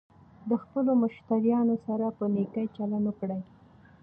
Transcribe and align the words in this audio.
د 0.49 0.51
خپلو 0.63 0.91
مشتریانو 1.03 1.75
سره 1.85 2.05
په 2.17 2.25
نېکۍ 2.33 2.65
چلند 2.75 3.05
وکړئ. 3.07 3.41